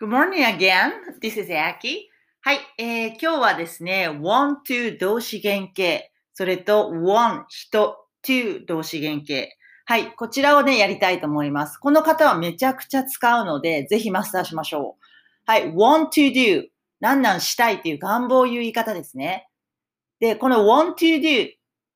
[0.00, 0.92] Good morning again.
[1.20, 2.06] This is Aki.
[2.42, 9.56] はい、えー、今日はですね、want to 動詞原形、それと want 人 to 動詞原形。
[9.86, 11.78] はい、こちらをね、やりたいと思います。
[11.78, 15.04] この方はめちゃくちゃ使うので、ぜひマスターしましょう。
[15.46, 16.68] はい、want to do
[17.00, 19.48] 何々したいっていう願望を言う言い方ですね。
[20.20, 21.48] で、この want to do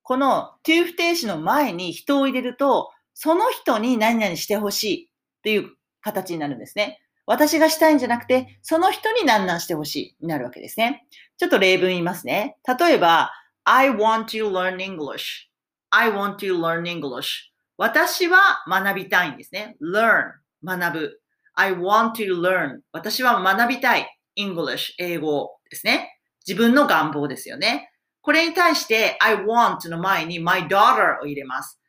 [0.03, 5.11] この to 不定詞の前に人を入れると、その人に何々してほしい
[5.45, 6.99] という形になるんですね。
[7.27, 11.07] 私がしたいんじゃなくて、その人に何々してほしいになるわけですね。
[11.37, 12.57] ちょっと例文言いますね。
[12.79, 13.33] 例えば、
[13.65, 17.53] I want to learn English.I want to learn English.
[17.77, 19.77] 私は学びたいんですね。
[19.81, 20.33] learn
[20.65, 21.21] 学ぶ。
[21.55, 24.09] I want to learn 私は学びたい
[24.39, 26.19] English 英語ですね。
[26.47, 27.91] 自分の願望ですよね。
[28.21, 31.81] これに対して I want の前に my daughter を入れます。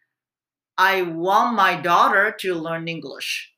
[0.76, 3.53] I want my daughter to learn English.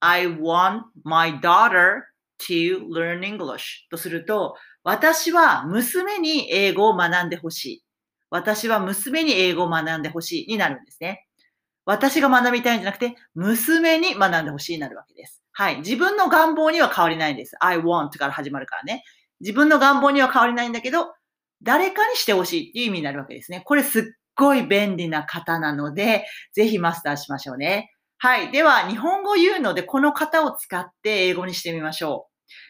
[0.00, 2.02] I want my daughter
[2.48, 7.84] to learn English とすると、私は娘に英語を学んでほしい。
[8.30, 11.26] 私は娘に英語を学んでほしいになるんですね。
[11.84, 15.42] 私が学びたいんじゃなくて、娘に学んでほしいになるわけです。
[15.52, 15.78] はい。
[15.78, 17.56] 自分の願望には変わりないんです。
[17.60, 19.04] I want から始まるからね。
[19.40, 21.12] 自分の願望には変わりないんだけど、
[21.62, 23.62] 誰かにしてほしいっていう意味になるわけですね。
[23.64, 24.02] これすっ
[24.36, 27.92] ごい便利な方なので、ぜひマスターしましょうね。
[28.22, 28.52] はい。
[28.52, 32.28] では、日本語言うので、この方を使って英語にしてみましょ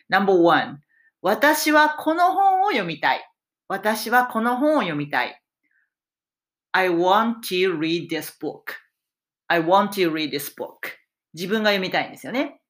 [0.08, 0.14] う。
[0.14, 0.78] Number one.
[1.22, 3.28] 私はこの本を読みたい。
[3.66, 5.42] 私はこの本を読みたい。
[6.70, 10.68] I want to read this book.I want to read this book.
[11.34, 12.60] 自分が読みたいんですよね。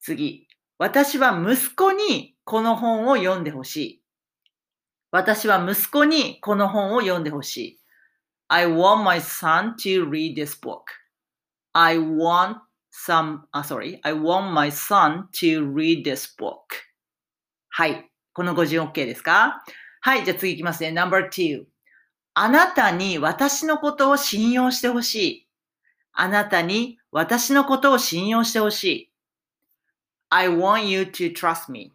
[0.00, 0.48] 次。
[0.76, 4.02] 私は息子にこの本を読んでほしい。
[5.12, 7.80] 私は息子にこの本を読んでほしい。
[8.48, 10.97] I want my son to read this book.
[11.80, 12.56] I want
[12.90, 16.56] some, あ、sorry, I want my son to read this book.
[17.68, 18.10] はい。
[18.32, 19.62] この語順 OK ですか
[20.00, 20.24] はい。
[20.24, 20.90] じゃあ次いきますね。
[20.90, 21.62] No.2
[22.34, 25.48] あなたに私のことを信用してほしい。
[26.14, 29.12] あなたに私のことを信用してほしい。
[30.30, 31.94] I want you to trust me.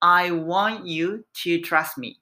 [0.00, 2.18] I want you to trust me.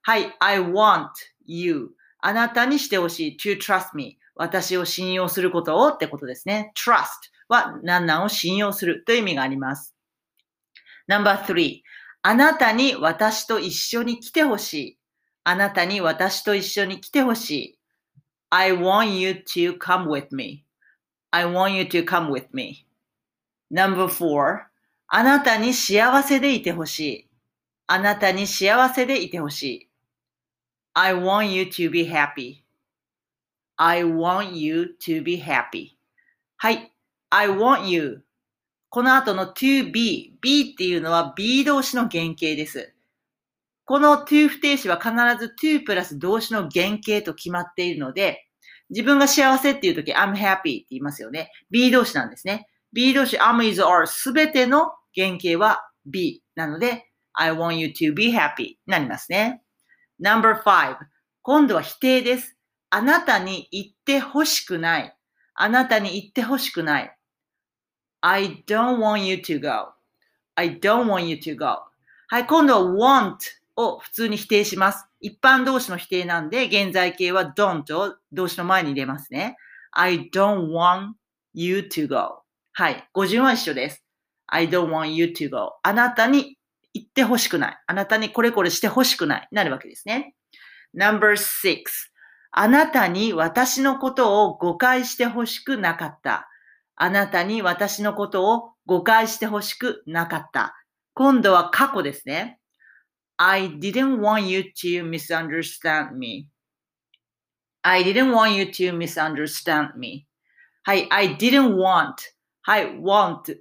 [0.00, 0.34] はい。
[0.40, 1.10] I want
[1.44, 1.90] you.
[2.20, 3.36] あなたにしてほしい。
[3.38, 4.17] to trust me.
[4.38, 6.72] 私を信用することをってことですね。
[6.76, 7.08] trust
[7.48, 9.96] は何々を信用するという意味があります。
[11.08, 11.80] No.3
[12.22, 14.98] あなたに私と一緒に来てほしい。
[15.44, 17.78] あなたに私と一緒に来てほしい。
[18.50, 22.86] I want you to come with me.I want you to come with me.
[23.70, 24.60] No.4
[25.08, 27.30] あなたに幸せでいてほしい。
[27.88, 29.90] あなたに幸せでいてほしい。
[30.94, 32.67] I want you to be happy.
[33.78, 35.96] I want you to be happy.
[36.56, 36.92] はい。
[37.30, 38.24] I want you.
[38.90, 40.36] この後の to be.
[40.40, 42.92] be っていうのは be 動詞の原型です。
[43.84, 48.46] この to 不定詞は必ず to プラス動詞の原型と決まっているので、
[48.90, 51.52] 自分が幸せっていうとき I'm happy って言いますよね。
[51.70, 52.66] be 動詞なんですね。
[52.92, 59.62] be 動詞 am is are すべての原型は be なので I want you to be happy になりますね。
[60.18, 60.96] No.5
[61.42, 62.57] 今度は否定です。
[62.90, 65.16] あなたに言ってほしくない。
[65.54, 67.16] あなたに言ってほしくない。
[68.20, 71.82] I don't want you to go.I don't want you to go.
[72.28, 73.36] はい、今度は want
[73.76, 75.06] を普通に否定します。
[75.20, 79.56] 一般動詞の否定なんで、現在形は don't を動詞の前に入れますね。
[79.92, 81.12] I don't want
[81.54, 82.42] you to go.
[82.72, 84.04] はい、語順は一緒です。
[84.46, 85.74] I don't want you to go.
[85.82, 86.56] あなたに
[86.94, 87.78] 言ってほしくない。
[87.86, 89.48] あなたにこれこれしてほしくない。
[89.52, 90.34] なるわけですね。
[90.94, 91.36] No.6
[92.50, 96.48] あなたに私のことを誤解してほしくなかった。
[96.96, 100.74] あなたに私のことを誤解してほしくなかった。
[101.14, 102.58] 今度は過去ですね。
[103.36, 110.26] I didn't want you to misunderstand me.I didn't want you to misunderstand me.
[110.82, 112.14] はい、I didn't want.
[112.62, 113.58] はい、want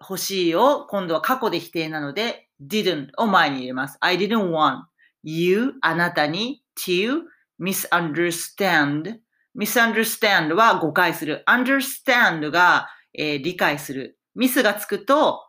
[0.00, 3.96] 欲しいを今度は過去で否定なので didn't を前に入れます。
[4.00, 4.82] I didn't want
[5.22, 7.22] you あなたに to
[7.60, 9.20] misunderstand
[9.56, 11.42] misunderstand は誤解する。
[11.48, 14.18] understand が、えー、理解する。
[14.34, 15.40] ミスがつくと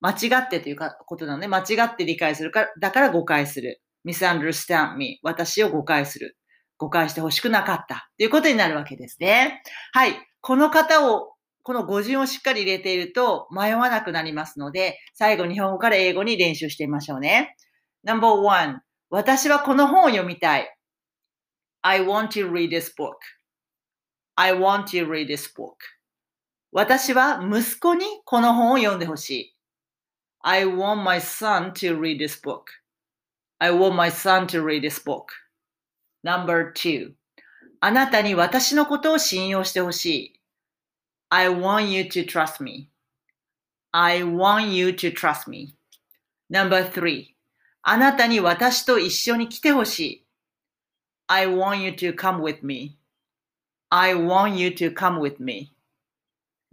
[0.00, 3.82] 間違ってというかことなので、間違って理解するから、だから誤解する。
[4.06, 6.36] misunderstand me 私を誤解する。
[6.78, 9.62] 誤解してほしくなかったということになるわけですね。
[9.92, 10.14] はい。
[10.42, 11.32] この方を、
[11.62, 17.56] この語順をしっかり入れていると迷わなくなりますので、最後日本語から英語に練習してみましょうね。
[18.04, 18.76] No.1
[19.08, 20.75] 私はこの本を読みたい。
[21.88, 23.20] I want to read this book.
[24.36, 25.76] I want to read this book.
[26.72, 29.56] 私は息子にこの本を読んでほしい。
[30.40, 32.64] I want my son to read this book.
[33.60, 35.26] I want my son to read this book.
[36.24, 37.12] Number two.
[37.78, 40.40] あなたに私のことを信用してほしい。
[41.30, 42.90] I want you to trust me.
[43.92, 45.76] I want you to trust me.
[46.50, 47.26] Number three.
[47.82, 50.25] あなたに私と一緒に来てほしい。
[51.27, 52.97] I want you to come with me.
[53.89, 55.71] I want you to come with me.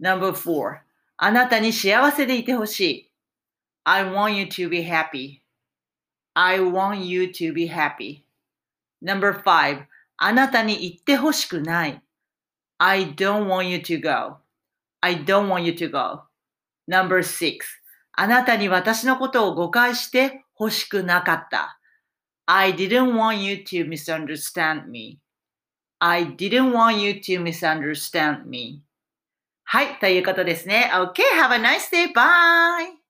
[0.01, 0.81] Number four.
[1.17, 3.11] あなたに幸せでいてほしい。
[3.83, 5.41] I want you to be happy.
[6.33, 8.23] I want you to be happy.
[9.01, 9.85] Number five.
[10.17, 12.01] あなたに行ってほしくない。
[12.77, 14.37] I don't want you to go.
[15.01, 16.23] I don't want you to go.
[16.87, 17.59] Number six.
[18.13, 21.79] あなたに私のことを誤解して欲しくなかった。
[22.47, 25.19] I didn't want you to misunderstand me.
[26.01, 28.81] I didn't want you to misunderstand me.
[29.65, 30.89] はい、ということですね。
[30.91, 32.11] Okay, have a nice day.
[32.11, 33.02] Bye!